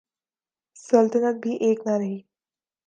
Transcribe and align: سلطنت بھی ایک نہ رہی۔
سلطنت 0.79 1.35
بھی 1.43 1.51
ایک 1.65 1.79
نہ 1.87 1.97
رہی۔ 1.97 2.17